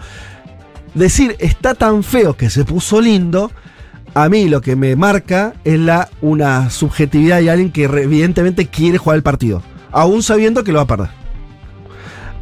[0.94, 3.50] decir está tan feo que se puso lindo,
[4.14, 8.98] a mí lo que me marca es la, una subjetividad de alguien que evidentemente quiere
[8.98, 11.08] jugar el partido, aún sabiendo que lo va a perder.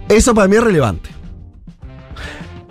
[0.08, 1.10] Eso para mí es relevante.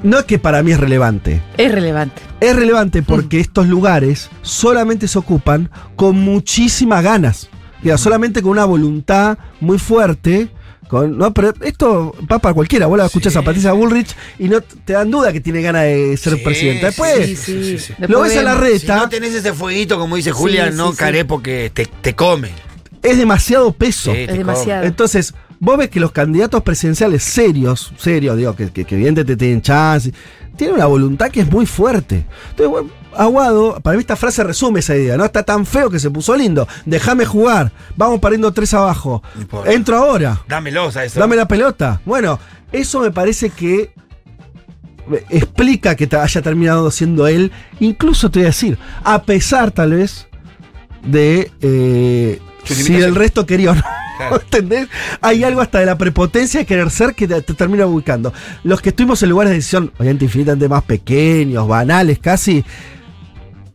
[0.04, 2.22] No es que para mí es relevante, Es relevante.
[2.42, 7.50] es relevante porque estos lugares solamente se ocupan con muchísimas ganas.
[7.84, 10.50] Diga, solamente con una voluntad muy fuerte.
[10.88, 12.86] Con, no, pero esto va para cualquiera.
[12.88, 13.40] Vos la escuchás Sí.
[13.40, 16.88] a Patricia Bullrich y no te dan duda que tiene ganas de ser Sí, presidenta.
[16.88, 17.64] Después, Sí, sí.
[17.64, 17.94] sí, sí.
[17.98, 18.68] Después lo ves a la vemos.
[18.68, 21.26] Si reta, no tenés ese fueguito, como dice Julia, Sí, no sí, caré sí.
[21.28, 22.50] porque te, te come.
[23.02, 24.14] es demasiado peso.
[24.14, 24.84] Es demasiado.
[24.86, 29.62] Entonces, vos ves que los candidatos presidenciales serios, serios, digo, que, que, que evidentemente tienen
[29.62, 30.12] chance,
[30.56, 32.26] tienen una voluntad que es muy fuerte.
[32.52, 35.26] Entonces, bueno, Aguado, para mí esta frase resume esa idea, ¿no?
[35.26, 36.68] Está tan feo que se puso lindo.
[36.86, 37.72] Déjame jugar.
[37.96, 39.22] Vamos pariendo tres abajo.
[39.66, 40.42] Entro ahora.
[40.48, 41.20] Dámelos a eso.
[41.20, 42.02] Dame la pelota.
[42.06, 42.40] Bueno,
[42.72, 43.92] eso me parece que
[45.30, 47.52] explica que haya terminado siendo él.
[47.80, 50.28] Incluso te voy a decir, a pesar tal vez
[51.04, 53.84] de eh, si el resto quería o no.
[54.32, 54.88] ¿Entendés?
[55.22, 58.34] Hay algo hasta de la prepotencia de querer ser que te, te termina ubicando.
[58.64, 62.64] Los que estuvimos en lugares de decisión, obviamente infinitamente más pequeños, banales casi.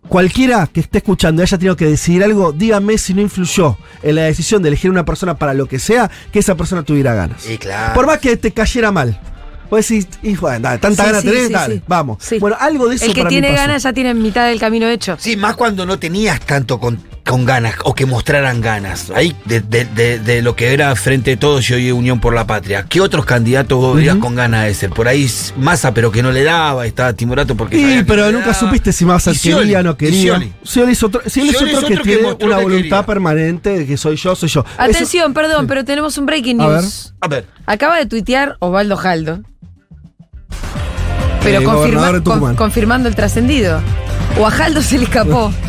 [0.08, 4.14] Cualquiera que esté escuchando y haya tenido que decidir algo, dígame si no influyó en
[4.14, 7.42] la decisión de elegir una persona para lo que sea, que esa persona tuviera ganas.
[7.42, 7.92] Sí, claro.
[7.94, 9.20] Por más que te cayera mal.
[9.70, 11.82] Vos decís, hijo, dale, tanta Sí, tenés, sí, dale, sí.
[11.86, 12.18] vamos.
[12.22, 12.38] Sí.
[12.38, 14.88] Bueno, algo de eso El que para mí tiene ganas ya tiene mitad del camino
[14.88, 15.16] hecho.
[15.18, 19.10] Sí, más cuando no tenías tanto con, con ganas o que mostraran ganas.
[19.10, 22.34] Ahí, de, de- de- de lo que era Frente de Todos y hoy Unión por
[22.34, 22.86] la Patria.
[22.88, 24.18] ¿Qué otros candidatos vos Ujú.
[24.20, 24.90] con ganas de ser?
[24.90, 27.76] Por ahí Massa, pero que no le daba, estaba Timorato porque.
[27.76, 28.54] Sí, pero nunca daba.
[28.54, 30.20] supiste si Massa quería o no quería.
[30.36, 30.52] Scioli.
[30.92, 33.02] Es otro, Scioli es Scioli es otro que otro que tiene una que voluntad quería.
[33.06, 34.60] permanente de que soy yo, soy yo.
[34.60, 36.80] Eso- Atención, perdón, pero tenemos un breaking A ver.
[36.82, 37.14] news.
[37.20, 37.46] A ver.
[37.66, 39.40] Acaba de tuitear Osvaldo Jaldo.
[41.42, 43.80] Pero Eh, confirma- con- confirmando el trascendido.
[44.38, 45.52] O a Jaldo se le escapó.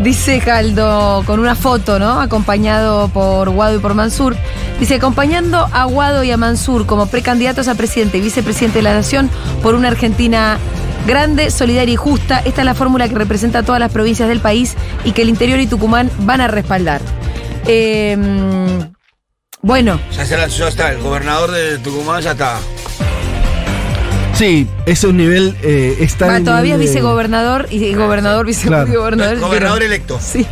[0.00, 2.20] Dice Jaldo con una foto, ¿no?
[2.20, 4.36] Acompañado por Guado y por Mansur.
[4.78, 8.94] Dice, acompañando a Guado y a Mansur como precandidatos a presidente y vicepresidente de la
[8.94, 9.28] Nación
[9.60, 10.58] por una Argentina
[11.06, 12.38] grande, solidaria y justa.
[12.44, 15.28] Esta es la fórmula que representa a todas las provincias del país y que el
[15.30, 17.00] interior y Tucumán van a respaldar.
[17.66, 18.16] Eh,
[19.60, 22.58] bueno, ya está, el gobernador de Tucumán ya está.
[24.38, 25.56] Sí, ese es un nivel.
[25.62, 28.84] Eh, está va, todavía es vicegobernador y gobernador, Claro.
[28.86, 29.40] vicegobernador.
[29.40, 30.18] Gobernador pero- electo.
[30.22, 30.46] Sí.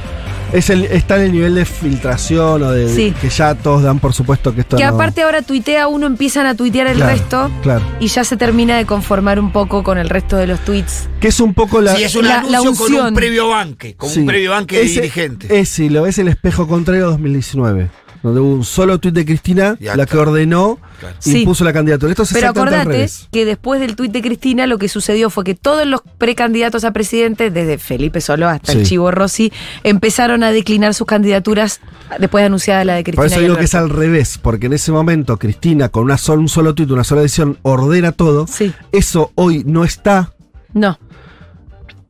[0.53, 3.13] Es el, está en el nivel de filtración o de, Sí.
[3.21, 6.47] que ya todos dan por supuesto que esto Que no- aparte ahora tuitea uno, empiezan
[6.47, 7.85] a tuitear el Claro, resto Claro.
[7.99, 11.09] y ya se termina de conformar un poco con el resto de los tweets.
[11.21, 11.97] Que es un poco la.
[11.97, 14.21] Sí, es un la- la anuncio con un previo banque, con Sí.
[14.21, 15.59] un previo banque de dirigente.
[15.61, 17.89] Es, sí, lo ves el espejo contrario 2019.
[18.23, 21.15] Donde hubo un solo tuit de Cristina, la que ordenó, Claro.
[21.19, 21.41] Sí.
[21.41, 22.11] impuso la candidatura.
[22.13, 23.29] Esto es Pero acordate revés.
[23.31, 26.93] que después del tuit de Cristina lo que sucedió fue que todos los precandidatos a
[26.93, 28.85] presidente, desde Felipe Solo hasta el Sí.
[28.87, 29.53] Chivo Rossi,
[29.85, 31.81] empezaron a declinar sus candidaturas
[32.19, 33.23] después de anunciada la de Cristina.
[33.23, 36.17] Por eso y digo que es al revés, porque en ese momento Cristina, con una
[36.19, 38.47] sola, un solo tuit, una sola decisión, ordena todo.
[38.47, 38.73] Sí.
[38.93, 40.33] Eso hoy no está.
[40.73, 40.99] No.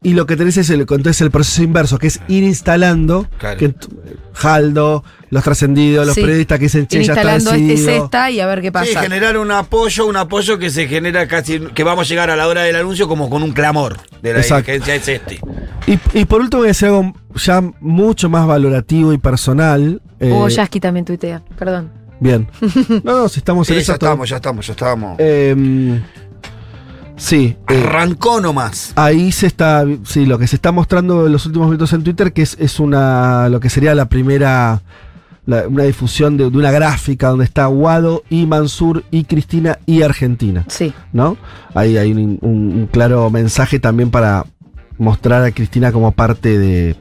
[0.02, 3.56] Y lo que tenés es el, entonces el proceso inverso, que es ir instalando Claro.
[3.58, 3.74] que
[4.34, 6.20] Jaldo, los trascendidos, los Sí.
[6.20, 8.04] periodistas que dicen, che, Ir ya está instalando este es decidido".
[8.04, 9.00] esta y a ver qué Sí, pasa.
[9.02, 12.46] generar un apoyo, un apoyo que se genera casi, que vamos a llegar a la
[12.46, 15.40] hora del anuncio como con un clamor de la dirigencia es este.
[15.86, 20.00] Y, y por último voy a decir algo ya mucho más valorativo y personal.
[20.20, 21.90] eh, Hugo Yasky también tuitea, perdón.
[22.20, 22.46] Bien.
[23.04, 23.98] No, no, si estamos Sí, en ya eso.
[23.98, 25.16] todo- estamos, ya estamos, ya estamos.
[25.18, 26.00] Eh,
[27.16, 27.56] sí.
[27.68, 28.92] eh, Arrancó nomás.
[28.96, 32.32] Ahí se está, sí, lo que se está mostrando en los últimos minutos en Twitter,
[32.32, 34.82] que es, es una, lo que sería la primera,
[35.46, 40.02] la- una difusión de, de una gráfica donde está Guado y Mansur y Cristina y
[40.02, 40.92] Argentina, Sí.
[41.12, 41.36] ¿no?
[41.74, 44.44] Ahí hay un, un- un claro mensaje también para
[44.98, 46.96] mostrar a Cristina como parte de,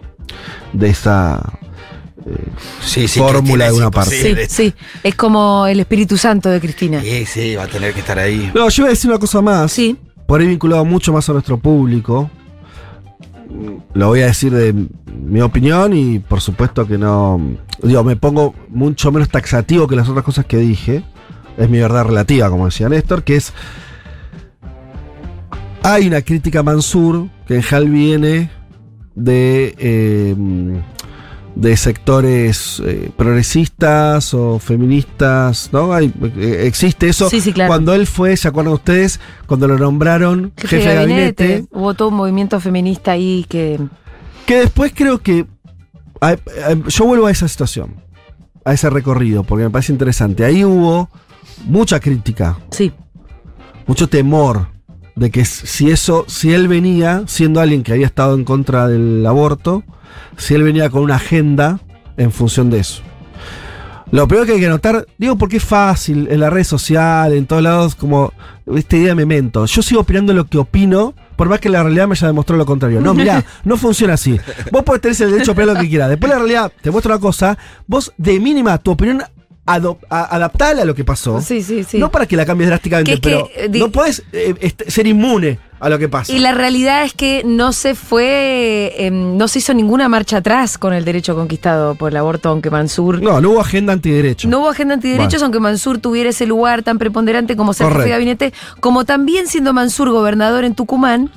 [0.73, 1.41] de esa
[2.81, 3.19] Sí, sí.
[3.19, 4.19] Fórmula de es una parte.
[4.19, 4.73] Sí, sí.
[5.03, 6.99] Es como el Espíritu Santo de Cristina.
[6.99, 8.51] Sí, sí, va a tener que estar ahí.
[8.55, 9.71] No, yo voy a decir una cosa más.
[9.71, 9.95] Sí.
[10.27, 12.29] Por ahí vinculado mucho más a nuestro público.
[13.93, 14.73] lo voy a decir de
[15.21, 17.39] mi opinión y por supuesto que no.
[17.81, 21.03] Digo, me pongo mucho menos taxativo que las otras cosas que dije.
[21.57, 23.53] Es mi verdad relativa, como decía Néstor, que es.
[25.83, 28.49] Hay una crítica Mansur que en general viene
[29.13, 29.75] de.
[29.77, 30.35] eh,
[31.55, 35.93] de sectores eh, progresistas o feministas, ¿no?
[35.93, 37.29] Hay, eh, existe eso.
[37.29, 37.69] Sí, sí, claro.
[37.69, 39.19] Cuando él fue, ¿se acuerdan ustedes?
[39.47, 43.79] Cuando lo nombraron Jefe, de gabinete, Hubo todo un movimiento feminista ahí que.
[44.45, 45.45] Que después creo que.
[46.87, 47.95] yo vuelvo a esa situación,
[48.65, 50.43] a ese recorrido, porque me parece interesante.
[50.43, 51.09] Ahí hubo
[51.65, 52.91] mucha crítica, Sí.
[53.87, 54.67] mucho temor
[55.15, 59.25] de que si eso, si él venía siendo alguien que había estado en contra del
[59.25, 59.83] aborto,
[60.37, 61.79] si él venía con una agenda
[62.17, 63.01] en función de eso.
[64.11, 67.45] Lo primero que hay que notar, digo porque es fácil en la red social, en
[67.47, 68.31] todos lados, como
[68.73, 69.65] esta idea de memento.
[69.65, 72.65] Yo sigo opinando lo que opino, por más que la realidad me haya demostrado lo
[72.65, 73.01] contrario.
[73.01, 74.39] No, mirá, no funciona así.
[74.71, 76.09] Vos podés tener el derecho a opinar lo que quieras.
[76.09, 79.23] Después la realidad te muestra una cosa, vos de mínima tu opinión
[79.65, 81.41] adaptala a lo que pasó.
[81.41, 81.97] Sí, sí, sí.
[81.97, 85.57] No para que la cambies drásticamente, Que pero que, eh, no puedes eh, ser inmune
[85.85, 86.33] a lo que pasa.
[86.33, 90.79] Y la realidad es que no se fue, em, no se hizo ninguna marcha atrás
[90.79, 93.21] con el derecho conquistado por el aborto, aunque Mansur.
[93.21, 94.47] No, no hubo agenda antiderecho.
[94.47, 98.09] No hubo agenda antiderechos, aunque Mansur tuviera ese lugar tan preponderante como ser jefe de
[98.09, 101.29] gabinete, como también siendo Mansur gobernador en Tucumán.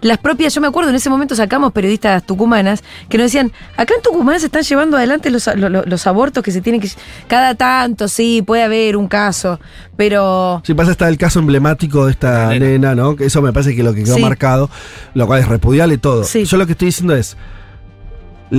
[0.00, 3.94] Las propias, yo me acuerdo, en ese momento sacamos periodistas tucumanas que nos decían, acá
[3.96, 6.88] en Tucumán se están llevando adelante los, lo- lo- los abortos que se tienen que...
[7.28, 9.58] Cada tanto, sí, puede haber un caso,
[9.96, 10.62] pero...
[10.64, 12.94] Sí, pasa hasta el caso emblemático de esta nena, nena.
[12.94, 13.16] ¿no?
[13.16, 14.22] Que eso me parece que lo que quedó Sí.
[14.22, 14.70] marcado,
[15.14, 16.24] lo cual es repudiable todo.
[16.24, 16.44] Sí.
[16.44, 17.36] Yo lo que estoy diciendo es,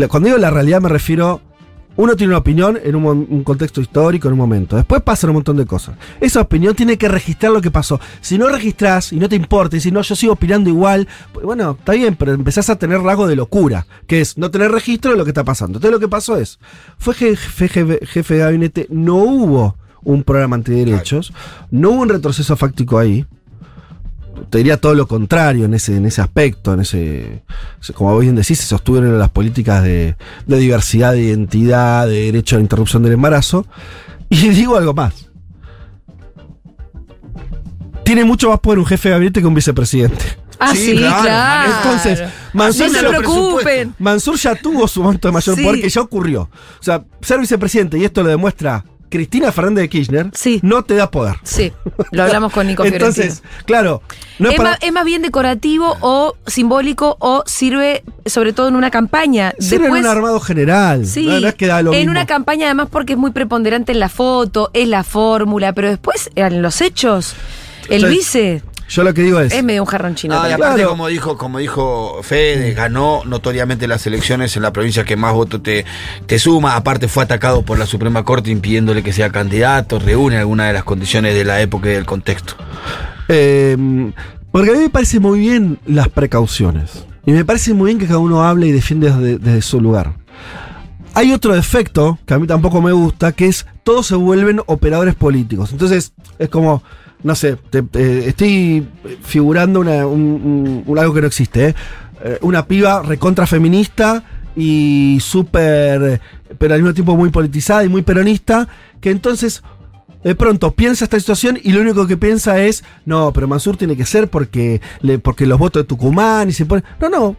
[0.09, 1.41] cuando digo la realidad me refiero,
[1.97, 4.75] uno tiene una opinión en un, contexto histórico, en un momento.
[4.75, 5.95] Después pasan un montón de cosas.
[6.21, 7.99] Esa opinión tiene que registrar lo que pasó.
[8.21, 11.45] Si no registrás y no te importa, y si no, yo sigo opinando igual, pues,
[11.45, 15.11] bueno, está bien, pero empezás a tener rasgo de locura, que es no tener registro
[15.11, 15.79] de lo que está pasando.
[15.79, 16.59] Entonces lo que pasó es,
[16.97, 21.33] fue jefe, jefe, jefe de gabinete, no hubo un programa antiderechos,
[21.71, 23.25] no hubo un retroceso fáctico ahí.
[24.49, 27.43] Te diría todo lo contrario en ese, en ese aspecto, en ese,
[27.95, 32.59] como bien decís, se sostuvieron las políticas de, de diversidad, de identidad, de derecho a
[32.59, 33.65] la interrupción del embarazo.
[34.29, 35.13] Y digo algo más.
[38.03, 40.23] Tiene mucho más poder un jefe de gabinete que un vicepresidente.
[40.59, 41.21] Ah, sí, Sí, claro.
[41.23, 41.73] claro.
[41.77, 42.23] Entonces,
[42.53, 43.95] Mansur no se preocupen.
[43.99, 45.63] Mansur ya tuvo su momento de mayor Sí.
[45.63, 46.41] poder que ya ocurrió.
[46.79, 50.59] O sea, ser vicepresidente, y esto lo demuestra Cristina Fernández de Kirchner, Sí.
[50.63, 51.35] no te da poder.
[51.43, 51.71] Sí,
[52.11, 54.01] lo hablamos con Nico Entonces, claro,
[54.39, 54.69] no es, es para.
[54.71, 59.53] más, es más bien decorativo o simbólico o sirve sobre todo en una campaña.
[59.59, 61.05] Sirve Después, en un armado general.
[61.05, 62.11] sí, no, no es que da lo en mismo.
[62.11, 66.29] una campaña además porque es muy preponderante en la foto, es la fórmula, pero después
[66.35, 67.33] en los hechos,
[67.89, 69.53] el vice Yo lo que digo es.
[69.53, 70.33] es medio un jarrón chino.
[70.35, 70.55] Y también.
[70.55, 70.89] aparte, Claro.
[70.91, 75.61] como dijo, como dijo Fede, ganó notoriamente las elecciones en la provincia que más votos
[75.61, 75.85] te,
[76.25, 76.75] te suma.
[76.75, 79.99] Aparte, fue atacado por la Suprema Corte impidiéndole que sea candidato.
[79.99, 82.53] Reúne algunas de las condiciones de la época y del contexto.
[83.27, 83.75] Eh,
[84.51, 87.05] porque a mí me parece muy bien las precauciones.
[87.25, 90.13] Y me parece muy bien que cada uno hable y defiende desde, desde su lugar.
[91.13, 95.15] Hay otro defecto que a mí tampoco me gusta, que es todos se vuelven operadores
[95.15, 95.71] políticos.
[95.71, 96.83] Entonces, es como,
[97.23, 98.87] no sé, te- te- estoy
[99.23, 101.75] figurando una, un- un- algo que no existe, ¿eh?
[102.23, 104.23] Eh, Una piba recontra feminista
[104.55, 106.19] y súper,
[106.57, 108.67] pero al mismo tiempo muy politizada y muy peronista,
[108.99, 109.61] que entonces
[110.23, 113.95] de pronto piensa esta situación y lo único que piensa es, no, pero Mansur tiene
[113.95, 116.83] que ser porque, le, porque los votos de Tucumán y se pone...
[116.99, 117.35] No, no.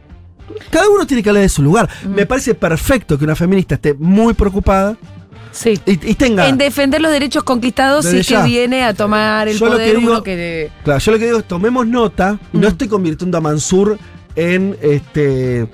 [0.71, 1.88] Cada uno tiene que hablar de su lugar.
[2.09, 4.97] Me parece perfecto que una feminista esté muy preocupada
[5.53, 5.79] Sí.
[5.87, 6.49] y, y tenga...
[6.49, 8.43] En defender los derechos conquistados Desde ya.
[8.43, 10.71] que viene a tomar el Yo lo poder que digo- uno que...
[10.85, 13.99] Claro, yo lo que digo es tomemos nota no estoy convirtiendo a Mansur
[14.37, 15.69] en este.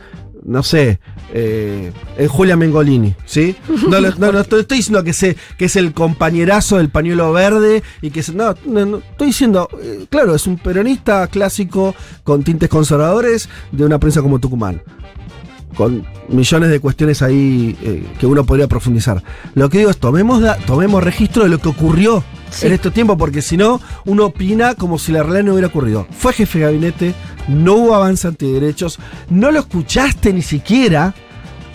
[0.46, 1.00] No sé,
[1.32, 3.56] eh, en Julia Mengolini, ¿sí?
[3.88, 7.32] No, lo- no, no estoy, estoy diciendo que, se, que es el compañerazo del pañuelo
[7.32, 11.94] verde y que se- no, no, no, estoy diciendo, eh, claro, es un peronista clásico
[12.24, 14.82] con tintes conservadores de una prensa como Tucumán.
[15.76, 19.22] Con millones de cuestiones ahí eh, que uno podría profundizar.
[19.54, 22.66] Lo que digo es, tomemos, da- tomemos registro de lo que ocurrió Sí.
[22.68, 26.06] en estos tiempos, porque si no, uno opina como si la realidad no hubiera ocurrido.
[26.16, 27.14] Fue jefe de gabinete,
[27.48, 31.14] no hubo avance antiderechos, no lo escuchaste ni siquiera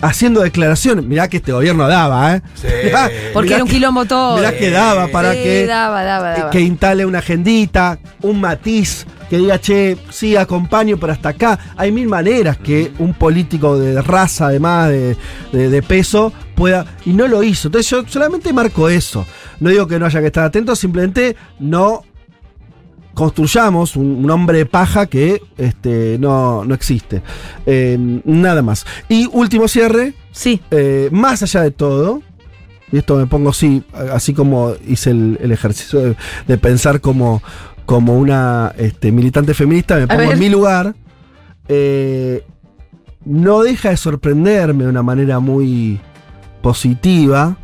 [0.00, 1.04] haciendo declaraciones.
[1.04, 2.42] Mirá que este gobierno daba, ¿eh?
[2.54, 2.66] Sí.
[2.84, 4.36] Mirá- Porque mirá era un quilombo todo.
[4.36, 6.50] Mirá que daba para Sí, que, daba, daba, daba.
[6.50, 11.58] que instale una agendita, un matiz, que diga, che, sí, acompaño, pero hasta acá.
[11.76, 15.16] Hay mil maneras que un político de raza, además de,
[15.52, 16.84] de- de peso, pueda.
[17.04, 17.68] Y no lo hizo.
[17.68, 19.24] Entonces yo solamente marco eso.
[19.60, 22.02] No digo que no haya que estar atento, simplemente no
[23.14, 27.22] construyamos un, un hombre de paja que este, no, no existe.
[27.66, 28.86] Eh, nada más.
[29.08, 30.60] Y último cierre, Sí.
[30.70, 32.22] eh, más allá de todo,
[32.92, 37.42] y esto me pongo así, así como hice el, el ejercicio de, de pensar como,
[37.86, 40.94] como una este, militante feminista, me pongo en mi lugar.
[41.68, 42.44] eh,
[43.24, 46.00] no deja de sorprenderme de una manera muy
[46.62, 47.56] positiva,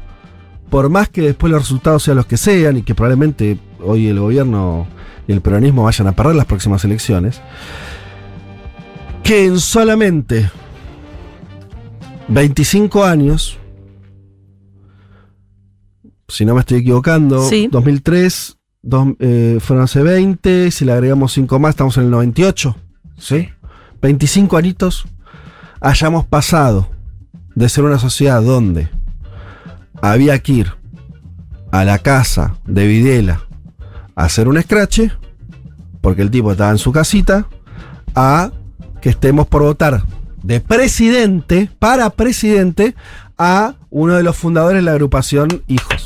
[0.70, 4.18] por más que después los resultados sean los que sean y que probablemente hoy el
[4.20, 4.86] gobierno
[5.28, 7.40] y el peronismo vayan a perder las próximas elecciones,
[9.22, 10.50] que en solamente
[12.28, 13.58] 25 años,
[16.28, 17.68] si no me estoy equivocando, Sí.
[17.70, 22.76] 2003 dos- eh, fueron hace 20, si le agregamos 5 más estamos en el 98,
[23.18, 23.48] ¿sí?
[24.02, 25.06] 25 añitos
[25.80, 26.88] hayamos pasado
[27.54, 28.88] de ser una sociedad donde
[30.00, 30.72] había que ir
[31.72, 33.45] a la casa de Videla
[34.16, 35.12] hacer un escrache,
[36.00, 37.46] porque el tipo estaba en su casita,
[38.14, 38.50] a
[39.00, 40.02] que estemos por votar
[40.42, 42.94] de presidente, para presidente,
[43.38, 46.02] a uno de los fundadores de la agrupación Hijos.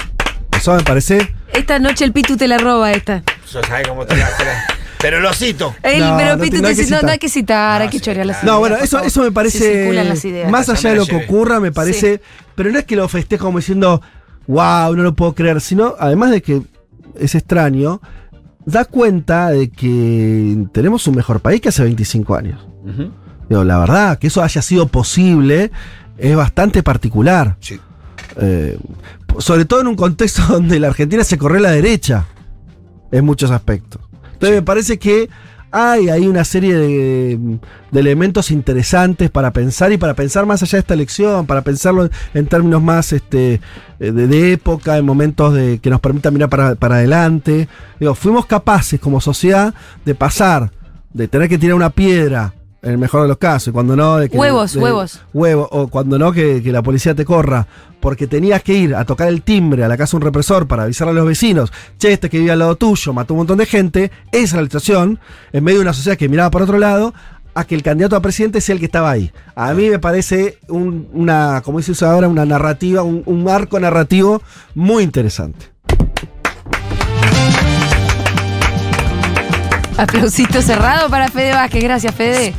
[0.56, 1.32] Eso me parece...
[1.52, 3.22] Esta noche el Pitu te la roba esta.
[3.50, 4.64] Yo sabe cómo te la- te la-
[4.98, 5.74] Pero lo cito.
[5.82, 7.04] El, No, pero no Pitu te- no te hay que dice, no, citar.
[7.04, 8.44] no hay que citar, hay No, que sí, chorear las ideas.
[8.46, 9.58] No, bueno, eso, eso me parece...
[9.84, 10.50] circulan las ideas.
[10.50, 12.20] Más allá de lo que ocurra, me parece...
[12.54, 14.02] Pero no es que lo festejo como diciendo,
[14.48, 16.60] wow, no lo puedo creer, sino, además de que
[17.18, 18.00] es extraño,
[18.64, 22.66] da cuenta de que tenemos un mejor país que hace 25 años.
[23.48, 25.70] Digo, la verdad, que eso haya sido posible
[26.18, 27.56] es bastante particular.
[27.60, 27.80] Sí.
[28.36, 28.78] Eh,
[29.38, 32.26] sobre todo en un contexto donde la Argentina se corre a la derecha
[33.10, 34.02] en muchos aspectos.
[34.32, 35.28] Entonces me parece que
[35.72, 37.58] hay una serie de,
[37.90, 42.08] de elementos interesantes para pensar y para pensar más allá de esta elección, para pensarlo
[42.34, 43.60] en términos más este,
[44.00, 47.68] eh, de, de época, en momentos de, que nos permitan mirar para, para adelante.
[47.98, 50.72] Digo, fuimos capaces como sociedad de pasar,
[51.12, 54.16] de tener que tirar una piedra, en el mejor de los casos, y cuando no...
[54.16, 55.20] De que- Huevos, de- huevos.
[55.34, 57.66] huevo, o cuando no, que, que la policía te corra,
[58.00, 60.84] porque tenías que ir a tocar el timbre a la casa de un represor para
[60.84, 63.66] avisarle a los vecinos, che, este que vive al lado tuyo mató un montón de
[63.66, 65.18] gente, esa es la situación,
[65.52, 67.12] en medio de una sociedad que miraba por otro lado,
[67.52, 69.30] a que el candidato a presidente sea el que estaba ahí.
[69.56, 73.78] A mí me parece un- una, como dice usted ahora, una narrativa, un, un arco
[73.80, 74.40] narrativo
[74.74, 75.66] muy interesante.
[79.98, 81.82] Aplausito cerrado para Fede Vázquez.
[81.82, 82.54] Gracias, Fede.